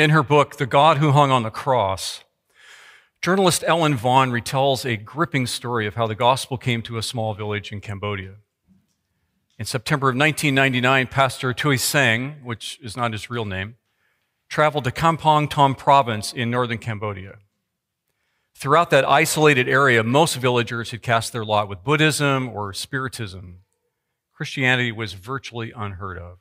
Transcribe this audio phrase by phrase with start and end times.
[0.00, 2.24] In her book, The God Who Hung on the Cross,
[3.20, 7.34] journalist Ellen Vaughn retells a gripping story of how the gospel came to a small
[7.34, 8.36] village in Cambodia.
[9.58, 13.76] In September of 1999, Pastor Tui Sang, which is not his real name,
[14.48, 17.36] traveled to Kampong Thom province in northern Cambodia.
[18.54, 23.58] Throughout that isolated area, most villagers had cast their lot with Buddhism or Spiritism.
[24.32, 26.38] Christianity was virtually unheard of.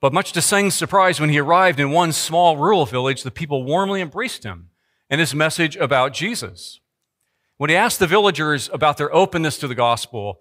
[0.00, 3.64] But much to Sang's surprise, when he arrived in one small rural village, the people
[3.64, 4.70] warmly embraced him
[5.10, 6.80] and his message about Jesus.
[7.58, 10.40] When he asked the villagers about their openness to the gospel,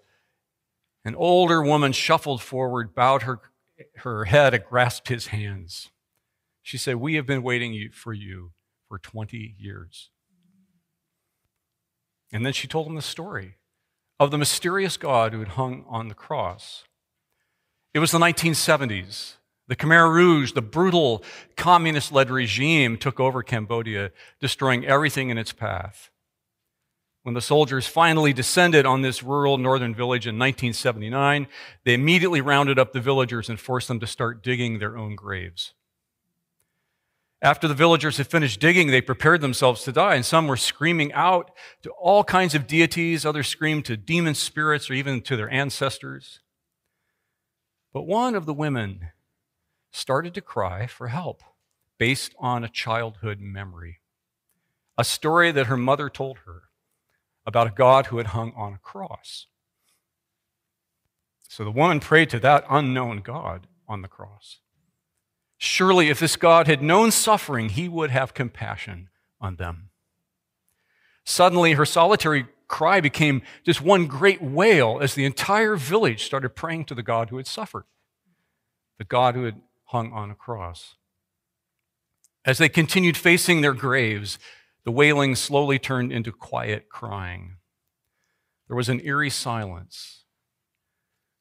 [1.04, 3.42] an older woman shuffled forward, bowed her,
[3.98, 5.90] her head, and grasped his hands.
[6.62, 8.52] She said, We have been waiting for you
[8.88, 10.12] for 20 years.
[12.32, 13.56] And then she told him the story
[14.20, 16.86] of the mysterious God who had hung on the cross.
[17.94, 19.36] It was the 1970s.
[19.70, 21.24] The Khmer Rouge, the brutal
[21.56, 26.10] communist led regime, took over Cambodia, destroying everything in its path.
[27.22, 31.48] When the soldiers finally descended on this rural northern village in 1979,
[31.86, 35.74] they immediately rounded up the villagers and forced them to start digging their own graves.
[37.40, 41.14] After the villagers had finished digging, they prepared themselves to die, and some were screaming
[41.14, 41.52] out
[41.84, 46.40] to all kinds of deities, others screamed to demon spirits or even to their ancestors.
[47.94, 49.12] But one of the women
[49.92, 51.44] started to cry for help
[51.98, 54.00] based on a childhood memory,
[54.98, 56.64] a story that her mother told her
[57.46, 59.48] about a God who had hung on a cross.
[61.48, 64.60] So the woman prayed to that unknown God on the cross.
[65.58, 69.10] Surely, if this God had known suffering, he would have compassion
[69.42, 69.90] on them.
[71.26, 76.86] Suddenly, her solitary cry became just one great wail as the entire village started praying
[76.86, 77.84] to the God who had suffered,
[78.98, 79.60] the God who had
[79.90, 80.96] hung on a cross.
[82.46, 84.38] As they continued facing their graves,
[84.86, 87.58] the wailing slowly turned into quiet crying.
[88.68, 90.26] There was an eerie silence.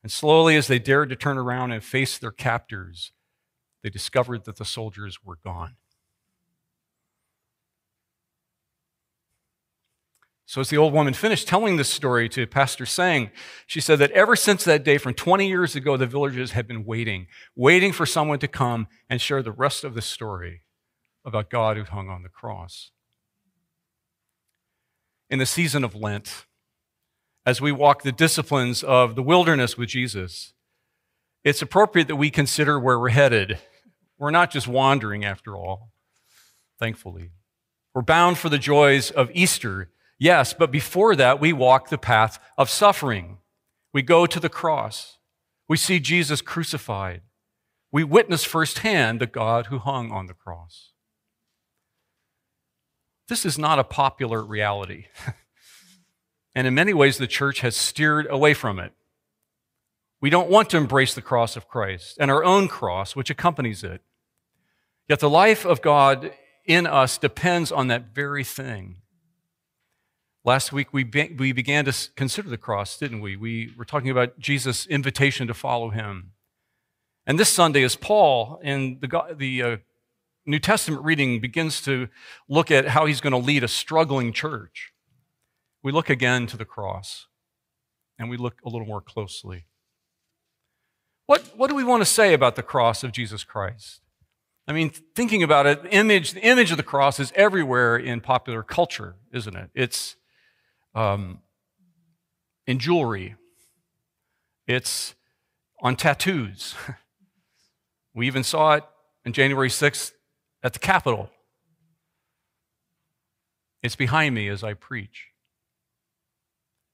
[0.02, 3.12] And slowly, as they dared to turn around and face their captors,
[3.82, 5.76] they discovered that the soldiers were gone.
[10.48, 13.30] So, as the old woman finished telling this story to Pastor Sang,
[13.66, 16.84] she said that ever since that day, from 20 years ago, the villagers had been
[16.86, 20.62] waiting, waiting for someone to come and share the rest of the story
[21.24, 22.90] about God who hung on the cross
[25.30, 26.46] in the season of Lent,
[27.44, 30.52] as we walk the disciplines of the wilderness with Jesus,
[31.44, 33.58] it's appropriate that we consider where we're headed.
[34.18, 35.90] We're not just wandering, after all,
[36.78, 37.30] thankfully.
[37.94, 42.38] We're bound for the joys of Easter, yes, but before that, we walk the path
[42.56, 43.38] of suffering.
[43.92, 45.18] We go to the cross.
[45.68, 47.22] We see Jesus crucified.
[47.90, 50.92] We witness firsthand the God who hung on the cross.
[53.28, 55.06] This is not a popular reality.
[56.54, 58.92] and in many ways, the church has steered away from it.
[60.20, 63.84] We don't want to embrace the cross of Christ and our own cross, which accompanies
[63.84, 64.02] it.
[65.08, 66.32] Yet the life of God
[66.66, 68.96] in us depends on that very thing.
[70.48, 73.36] Last week, we, be, we began to consider the cross, didn't we?
[73.36, 76.32] We were talking about Jesus' invitation to follow him.
[77.26, 79.76] And this Sunday is Paul in the, the uh,
[80.46, 82.08] New Testament reading begins to
[82.48, 84.94] look at how he's going to lead a struggling church.
[85.82, 87.26] We look again to the cross
[88.18, 89.66] and we look a little more closely.
[91.26, 94.00] What, what do we want to say about the cross of Jesus Christ?
[94.66, 98.62] I mean, thinking about it, image, the image of the cross is everywhere in popular
[98.62, 99.68] culture, isn't it?
[99.74, 100.16] It's
[100.98, 101.38] um,
[102.66, 103.36] in jewelry,
[104.66, 105.14] it's
[105.80, 106.74] on tattoos.
[108.14, 108.84] we even saw it
[109.24, 110.10] on January 6th
[110.62, 111.30] at the Capitol.
[113.80, 115.28] It's behind me as I preach.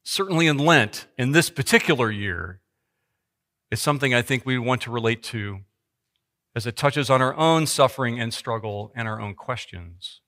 [0.03, 2.61] Certainly in Lent, in this particular year,
[3.71, 5.61] it's something I think we want to relate to
[6.55, 10.21] as it touches on our own suffering and struggle and our own questions.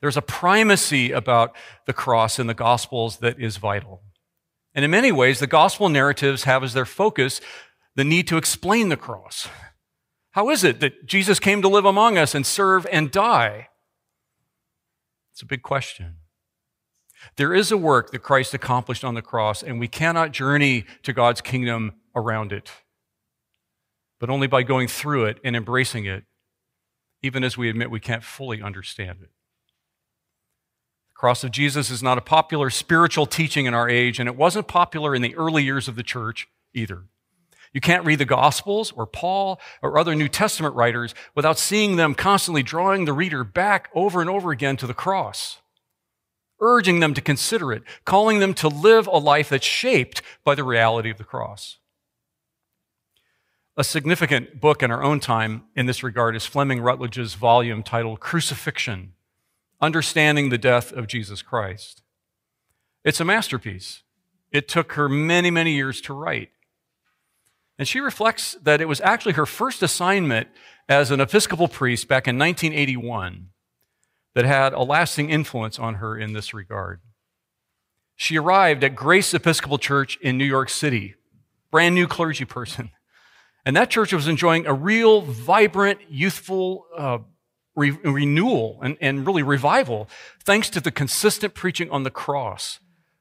[0.00, 1.54] There's a primacy about
[1.86, 4.02] the cross in the Gospels that is vital.
[4.74, 7.40] And in many ways, the gospel narratives have as their focus
[7.96, 9.48] the need to explain the cross.
[10.32, 13.70] How is it that Jesus came to live among us and serve and die?
[15.32, 16.18] It's a big question.
[17.36, 21.12] There is a work that Christ accomplished on the cross, and we cannot journey to
[21.12, 22.70] God's kingdom around it,
[24.20, 26.24] but only by going through it and embracing it,
[27.22, 29.30] even as we admit we can't fully understand it.
[31.18, 34.68] Cross of Jesus is not a popular spiritual teaching in our age, and it wasn't
[34.68, 37.06] popular in the early years of the church either.
[37.72, 42.14] You can't read the Gospels or Paul or other New Testament writers without seeing them
[42.14, 45.58] constantly drawing the reader back over and over again to the cross,
[46.60, 50.62] urging them to consider it, calling them to live a life that's shaped by the
[50.62, 51.78] reality of the cross.
[53.76, 58.20] A significant book in our own time in this regard is Fleming Rutledge's volume titled
[58.20, 59.14] Crucifixion
[59.80, 62.02] Understanding the Death of Jesus Christ.
[63.04, 64.02] It's a masterpiece.
[64.50, 66.50] It took her many, many years to write.
[67.78, 70.48] And she reflects that it was actually her first assignment
[70.88, 73.50] as an Episcopal priest back in 1981
[74.34, 77.00] that had a lasting influence on her in this regard.
[78.16, 81.14] She arrived at Grace Episcopal Church in New York City,
[81.70, 82.90] brand new clergy person.
[83.64, 87.18] And that church was enjoying a real vibrant, youthful uh,
[87.78, 90.08] re- renewal and, and really revival
[90.44, 92.80] thanks to the consistent preaching on the cross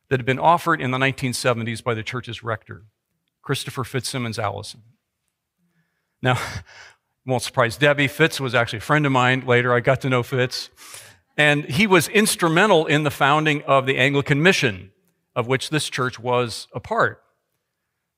[0.10, 2.86] that had been offered in the 1970s by the church's rector.
[3.42, 4.82] Christopher FitzSimons Allison.
[6.22, 6.38] Now,
[7.26, 8.08] won't surprise Debbie.
[8.08, 9.74] Fitz was actually a friend of mine later.
[9.74, 10.70] I got to know Fitz.
[11.38, 14.92] And he was instrumental in the founding of the Anglican mission,
[15.36, 17.22] of which this church was a part.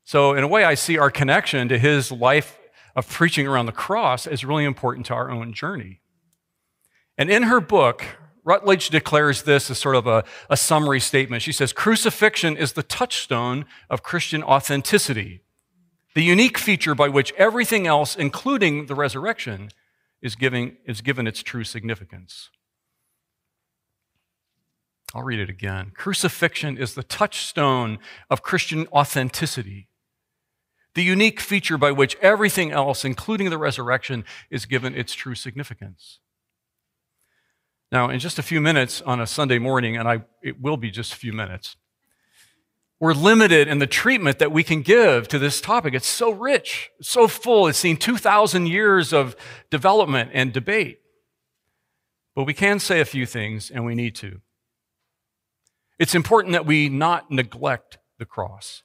[0.05, 2.57] So, in a way, I see our connection to his life
[2.95, 5.99] of preaching around the cross as really important to our own journey.
[7.19, 8.05] And in her book,
[8.45, 11.43] Rutledge declares this as sort of a, a summary statement.
[11.43, 15.41] She says, Crucifixion is the touchstone of Christian authenticity,
[16.15, 19.69] the unique feature by which everything else, including the resurrection,
[20.21, 22.49] is, giving, is given its true significance.
[25.13, 25.91] I'll read it again.
[25.93, 27.99] Crucifixion is the touchstone
[28.29, 29.89] of Christian authenticity,
[30.95, 36.19] the unique feature by which everything else, including the resurrection, is given its true significance.
[37.91, 40.91] Now, in just a few minutes on a Sunday morning, and I, it will be
[40.91, 41.75] just a few minutes,
[42.99, 45.93] we're limited in the treatment that we can give to this topic.
[45.93, 47.67] It's so rich, so full.
[47.67, 49.35] It's seen 2,000 years of
[49.69, 50.99] development and debate.
[52.35, 54.41] But we can say a few things, and we need to.
[55.97, 58.83] It's important that we not neglect the cross.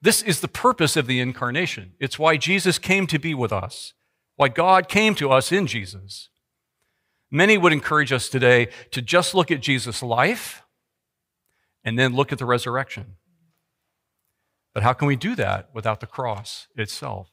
[0.00, 1.92] This is the purpose of the incarnation.
[2.00, 3.94] It's why Jesus came to be with us,
[4.36, 6.30] why God came to us in Jesus.
[7.30, 10.62] Many would encourage us today to just look at Jesus' life
[11.84, 13.16] and then look at the resurrection.
[14.74, 17.30] But how can we do that without the cross itself?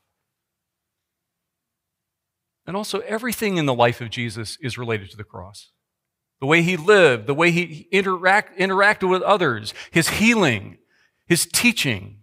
[2.66, 5.72] And also, everything in the life of Jesus is related to the cross.
[6.40, 10.78] The way he lived, the way he interact, interacted with others, his healing,
[11.28, 12.20] his teaching.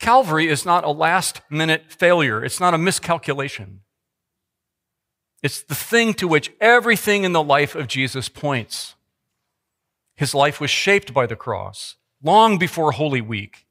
[0.00, 3.80] Calvary is not a last minute failure, it's not a miscalculation.
[5.44, 8.94] It's the thing to which everything in the life of Jesus points.
[10.16, 13.66] His life was shaped by the cross long before Holy Week.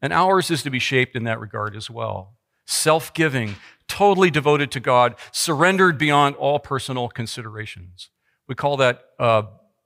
[0.00, 2.32] And ours is to be shaped in that regard as well.
[2.66, 3.56] Self giving,
[3.88, 8.08] totally devoted to God, surrendered beyond all personal considerations.
[8.48, 9.42] We call that, uh,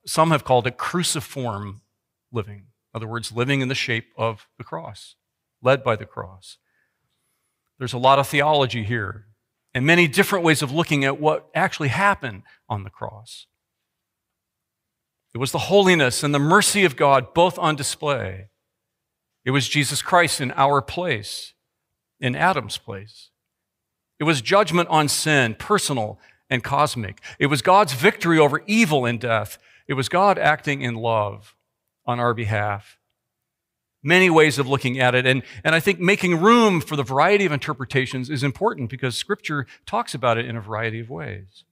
[0.07, 1.81] some have called it cruciform
[2.31, 2.67] living.
[2.95, 5.17] In other words, living in the shape of the cross,
[5.61, 6.59] led by the cross.
[7.81, 9.27] There's a lot of theology here
[9.75, 13.47] and many different ways of looking at what actually happened on the cross.
[15.35, 18.51] It was the holiness and the mercy of God both on display.
[19.45, 21.55] It was Jesus Christ in our place,
[22.21, 23.31] in Adam's place.
[24.21, 27.21] It was judgment on sin, personal and cosmic.
[27.41, 29.59] It was God's victory over evil and death.
[29.89, 31.57] It was God acting in love
[32.07, 32.99] on our behalf
[34.05, 35.27] many ways of looking at it.
[35.27, 39.67] And, and I think making room for the variety of interpretations is important because Scripture
[39.87, 41.65] talks about it in a variety of ways.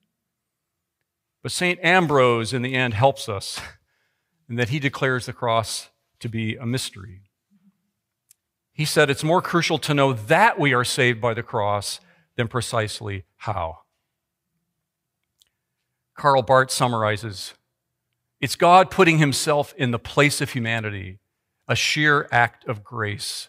[1.42, 1.78] But St.
[1.84, 3.60] Ambrose, in the end, helps us
[4.48, 7.20] in that he declares the cross to be a mystery.
[8.72, 12.00] He said it's more crucial to know that we are saved by the cross
[12.36, 13.80] than precisely how.
[16.16, 17.54] Karl Barth summarizes
[18.40, 21.20] it's God putting himself in the place of humanity
[21.72, 23.48] a sheer act of grace.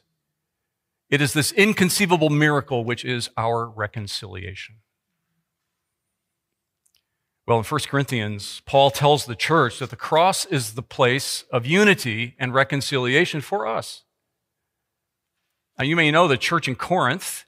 [1.10, 4.76] It is this inconceivable miracle which is our reconciliation.
[7.46, 11.66] Well, in 1 Corinthians, Paul tells the church that the cross is the place of
[11.66, 14.04] unity and reconciliation for us.
[15.78, 17.44] Now, you may know the church in Corinth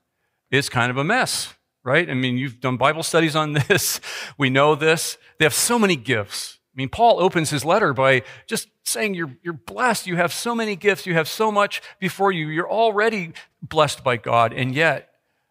[0.51, 1.53] is kind of a mess,
[1.86, 2.10] right?
[2.10, 4.01] I mean, you've done Bible studies on this.
[4.38, 5.17] We know this.
[5.39, 6.60] They have so many gifts.
[6.75, 10.08] I mean, Paul opens his letter by just saying you're, you're blessed.
[10.08, 11.05] You have so many gifts.
[11.05, 12.50] You have so much before you.
[12.50, 14.51] You're already blessed by God.
[14.51, 15.10] And yet,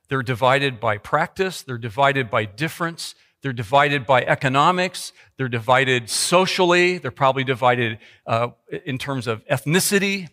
[0.08, 1.62] they're divided by practice.
[1.62, 3.14] They're divided by difference.
[3.40, 5.14] They're divided by economics.
[5.38, 6.98] They're divided socially.
[6.98, 8.48] They're probably divided uh,
[8.84, 10.28] in terms of ethnicity.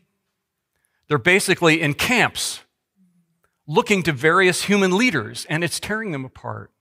[1.08, 2.62] They're basically in camps
[3.66, 6.72] looking to various human leaders, and it's tearing them apart.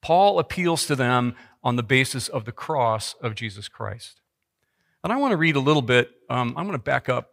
[0.00, 1.34] Paul appeals to them
[1.66, 4.20] on the basis of the cross of Jesus Christ.
[5.02, 7.32] And I want to read a little bit, um, I'm going to back up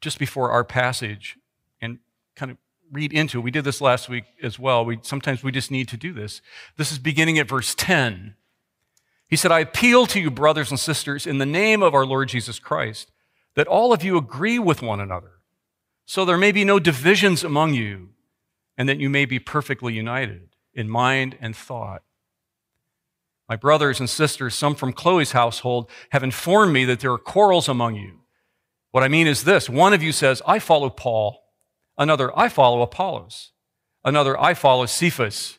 [0.00, 1.36] just before our passage
[1.78, 1.98] and
[2.36, 2.56] kind of
[2.90, 3.42] read into it.
[3.42, 4.82] We did this last week as well.
[4.82, 6.40] We, sometimes we just need to do this.
[6.78, 8.34] This is beginning at verse 10.
[9.28, 12.30] He said, I appeal to you, brothers and sisters, in the name of our Lord
[12.30, 13.10] Jesus Christ,
[13.56, 15.32] that all of you agree with one another,
[16.06, 18.08] so there may be no divisions among you,
[18.78, 22.02] and that you may be perfectly united in mind and thought.
[23.48, 27.68] My brothers and sisters, some from Chloe's household, have informed me that there are quarrels
[27.68, 28.20] among you.
[28.90, 31.44] What I mean is this one of you says, I follow Paul,
[31.96, 33.52] another, I follow Apollos,
[34.04, 35.58] another, I follow Cephas,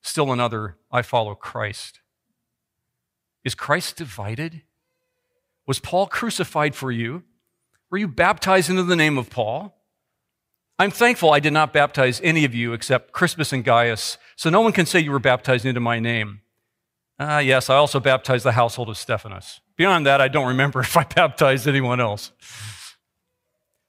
[0.00, 2.00] still another, I follow Christ.
[3.44, 4.62] Is Christ divided?
[5.66, 7.24] Was Paul crucified for you?
[7.90, 9.76] Were you baptized into the name of Paul?
[10.78, 14.60] I'm thankful I did not baptize any of you except Crispus and Gaius, so no
[14.60, 16.40] one can say you were baptized into my name.
[17.18, 19.60] Ah, yes, I also baptized the household of Stephanas.
[19.76, 22.32] Beyond that, I don't remember if I baptized anyone else.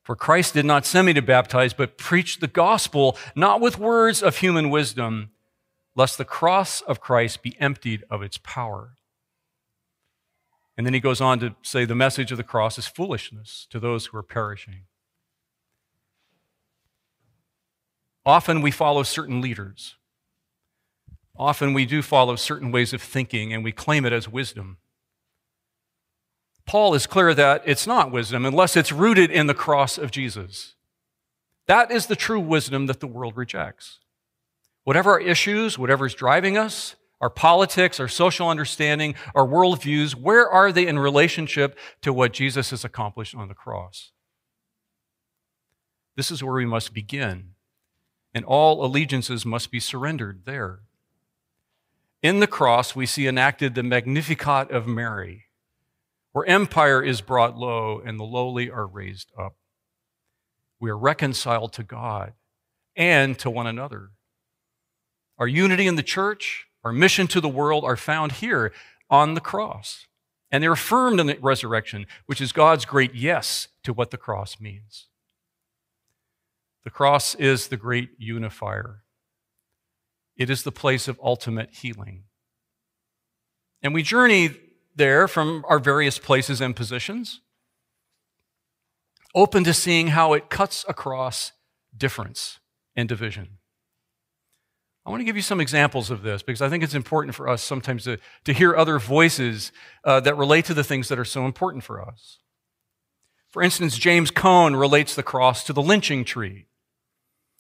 [0.04, 4.24] For Christ did not send me to baptize, but preach the gospel, not with words
[4.24, 5.32] of human wisdom,
[5.96, 8.94] lest the cross of Christ be emptied of its power.
[10.78, 13.80] And then he goes on to say the message of the cross is foolishness to
[13.80, 14.84] those who are perishing.
[18.26, 19.96] Often we follow certain leaders.
[21.38, 24.78] Often we do follow certain ways of thinking and we claim it as wisdom.
[26.66, 30.76] Paul is clear that it's not wisdom unless it's rooted in the cross of Jesus.
[31.68, 34.00] That is the true wisdom that the world rejects.
[34.84, 40.50] Whatever our issues, whatever is driving us, our politics, our social understanding, our worldviews, where
[40.50, 44.12] are they in relationship to what Jesus has accomplished on the cross?
[46.16, 47.54] This is where we must begin
[48.34, 50.82] and all allegiances must be surrendered there.
[52.28, 55.46] In the cross, we see enacted the Magnificat of Mary,
[56.34, 59.56] where empire is brought low and the lowly are raised up.
[60.78, 62.34] We are reconciled to God
[62.98, 64.10] and to one another.
[65.38, 68.74] Our unity in the church, our mission to the world are found here
[69.10, 70.08] on the cross.
[70.52, 74.60] And they're affirmed in the resurrection, which is God's great yes to what the cross
[74.60, 75.08] means.
[76.84, 79.06] The cross is the great unifier.
[80.38, 82.24] It is the place of ultimate healing.
[83.82, 84.52] And we journey
[84.96, 87.42] there from our various places and positions,
[89.36, 91.52] open to seeing how it cuts across
[91.96, 92.60] difference
[92.96, 93.58] and division.
[95.06, 97.48] I want to give you some examples of this because I think it's important for
[97.48, 99.72] us sometimes to, to hear other voices
[100.04, 102.40] uh, that relate to the things that are so important for us.
[103.48, 106.67] For instance, James Cone relates the cross to the lynching tree.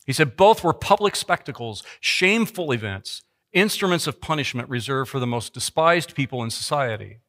[0.08, 5.54] He said both were public spectacles, shameful events, instruments of punishment reserved for the most
[5.54, 7.20] despised people in society.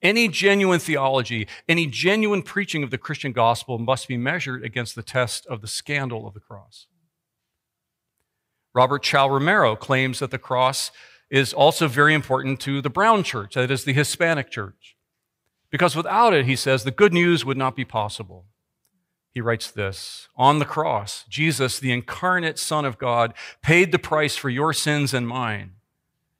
[0.00, 5.02] Any genuine theology, any genuine preaching of the Christian gospel must be measured against the
[5.02, 6.86] test of the scandal of the cross.
[8.74, 10.92] Robert Chao Romero claims that the cross
[11.30, 14.96] is also very important to the Brown church, that is, the Hispanic church.
[15.70, 18.46] Because without it, he says, the good news would not be possible
[19.32, 24.36] he writes this On the cross, Jesus, the incarnate Son of God, paid the price
[24.36, 25.72] for your sins and mine,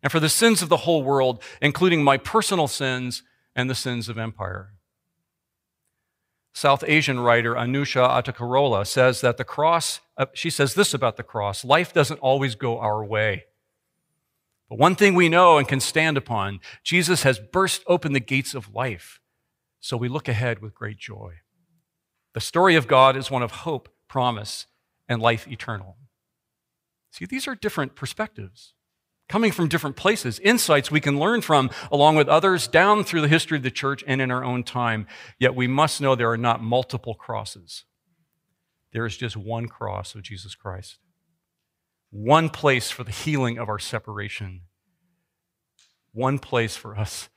[0.03, 3.23] and for the sins of the whole world, including my personal sins
[3.57, 4.75] and the sins of empire.
[6.55, 11.23] South Asian writer Anusha Atakarola says that the cross, uh, she says this about the
[11.23, 13.45] cross life doesn't always go our way.
[14.69, 18.55] But one thing we know and can stand upon Jesus has burst open the gates
[18.55, 19.21] of life.
[19.81, 21.42] So we look ahead with great joy.
[22.35, 24.67] The story of God is one of hope, promise,
[25.09, 25.97] and life eternal.
[27.11, 28.75] See, these are different perspectives
[29.29, 33.29] coming from different places, insights we can learn from along with others down through the
[33.29, 35.07] history of the church and in our own time.
[35.39, 37.85] Yet we must know there are not multiple crosses.
[38.93, 40.99] There is just one cross of Jesus Christ,
[42.11, 44.62] one place for the healing of our separation,
[46.12, 47.31] one place for us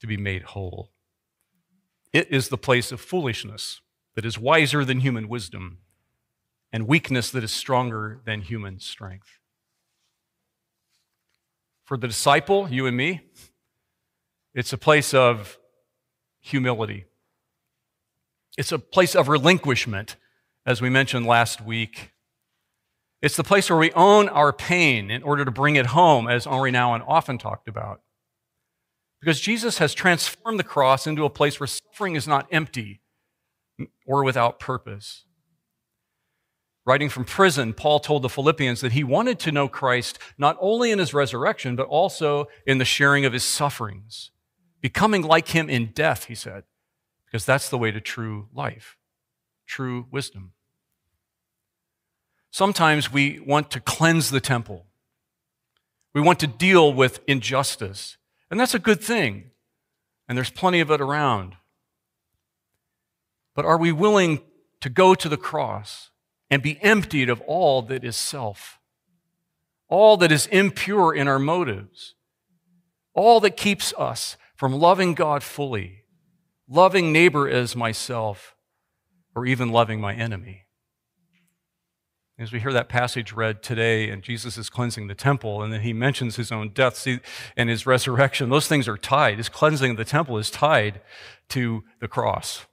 [0.00, 0.90] to be made whole.
[2.12, 3.80] It is the place of foolishness
[4.14, 5.78] that is wiser than human wisdom
[6.72, 9.38] and weakness that is stronger than human strength.
[11.84, 13.20] For the disciple, you and me,
[14.54, 15.58] it's a place of
[16.40, 17.04] humility.
[18.56, 20.16] It's a place of relinquishment,
[20.64, 22.12] as we mentioned last week.
[23.22, 26.46] It's the place where we own our pain in order to bring it home, as
[26.46, 28.00] Henri Nouwen often talked about.
[29.26, 33.00] Because Jesus has transformed the cross into a place where suffering is not empty
[34.06, 35.24] or without purpose.
[36.84, 40.92] Writing from prison, Paul told the Philippians that he wanted to know Christ not only
[40.92, 44.30] in his resurrection, but also in the sharing of his sufferings.
[44.80, 46.62] Becoming like him in death, he said,
[47.24, 48.96] because that's the way to true life,
[49.66, 50.52] true wisdom.
[52.52, 54.86] Sometimes we want to cleanse the temple.
[56.14, 58.18] We want to deal with injustice.
[58.50, 59.50] And that's a good thing.
[60.28, 61.56] And there's plenty of it around.
[63.54, 64.40] But are we willing
[64.80, 66.10] to go to the cross
[66.50, 68.78] and be emptied of all that is self,
[69.88, 72.14] all that is impure in our motives,
[73.14, 76.04] all that keeps us from loving God fully,
[76.68, 78.54] loving neighbor as myself,
[79.34, 80.65] or even loving my enemy.
[82.38, 85.80] As we hear that passage read today, and Jesus is cleansing the temple, and then
[85.80, 87.20] he mentions his own death see,
[87.56, 89.38] and his resurrection, those things are tied.
[89.38, 91.00] His cleansing of the temple is tied
[91.48, 92.66] to the cross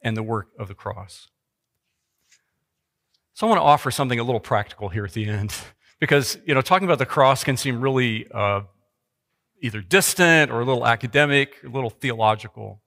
[0.00, 1.28] and the work of the cross.
[3.34, 5.54] So I want to offer something a little practical here at the end,
[6.00, 8.62] because you know talking about the cross can seem really uh,
[9.60, 12.80] either distant or a little academic, a little theological.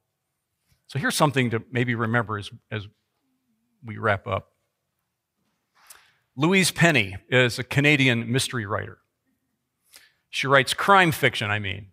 [0.87, 2.87] So here's something to maybe remember as, as
[3.83, 4.49] we wrap up.
[6.39, 8.99] Louise Penny is a Canadian mystery writer.
[10.29, 11.87] She writes crime fiction, I mean.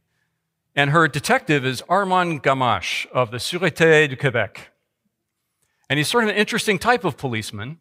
[0.77, 4.57] And her detective is Armand Gamache of the Sûreté du Québec.
[5.89, 7.79] And he's sort of an interesting type of policeman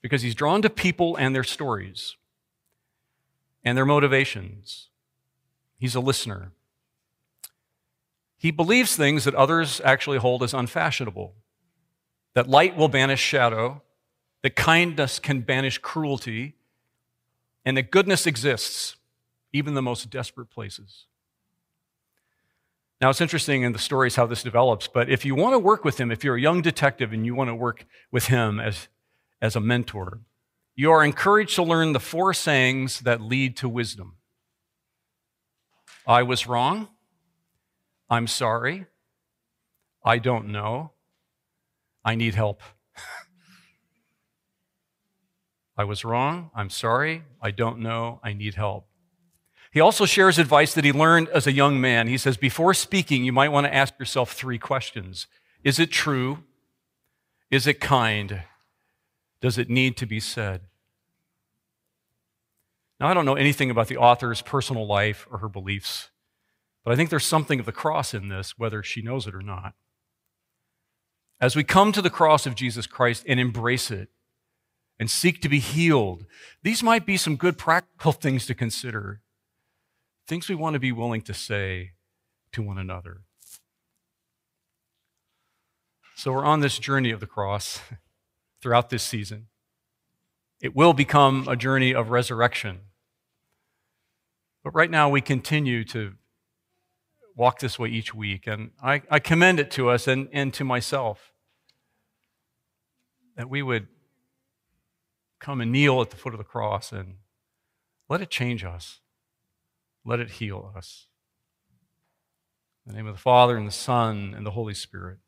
[0.00, 2.14] because he's drawn to people and their stories
[3.64, 4.88] and their motivations.
[5.78, 6.52] He's a listener.
[8.36, 11.34] He believes things that others actually hold as unfashionable
[12.34, 13.82] that light will banish shadow,
[14.42, 16.54] that kindness can banish cruelty,
[17.64, 18.96] and that goodness exists,
[19.52, 21.06] even the most desperate places.
[23.00, 25.84] Now, it's interesting in the stories how this develops, but if you want to work
[25.84, 28.88] with him, if you're a young detective and you want to work with him as
[29.40, 30.20] as a mentor.
[30.76, 34.16] You are encouraged to learn the four sayings that lead to wisdom
[36.06, 36.88] I was wrong.
[38.08, 38.86] I'm sorry.
[40.04, 40.92] I don't know.
[42.04, 42.62] I need help.
[45.80, 46.50] I was wrong.
[46.54, 47.22] I'm sorry.
[47.40, 48.20] I don't know.
[48.22, 48.86] I need help.
[49.72, 52.06] He also shares advice that he learned as a young man.
[52.06, 55.26] He says, Before speaking, you might want to ask yourself three questions
[55.64, 56.44] Is it true?
[57.50, 58.42] Is it kind?
[59.40, 60.60] does it need to be said?
[63.00, 66.10] Now, I don't know anything about the author's personal life or her beliefs,
[66.84, 69.40] but I think there's something of the cross in this, whether she knows it or
[69.40, 69.72] not.
[71.40, 74.10] As we come to the cross of Jesus Christ and embrace it
[75.00, 76.26] and seek to be healed,
[76.62, 79.20] these might be some good practical things to consider,
[80.28, 81.90] things we want to be willing to say
[82.52, 83.22] to one another.
[86.14, 87.80] So we're on this journey of the cross.
[88.60, 89.46] throughout this season.
[90.60, 92.80] It will become a journey of resurrection.
[94.62, 96.14] But right now, we continue to
[97.34, 98.46] walk this way each week.
[98.46, 101.32] And I, I commend it to us and, and to myself
[103.36, 103.86] that we would
[105.40, 107.16] come and kneel at the foot of the cross and
[108.08, 109.00] let it change us,
[110.04, 111.06] let it heal us.
[112.86, 115.18] In the name of the Father, and the Son, and the Holy Spirit.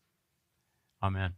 [1.03, 1.35] Amen.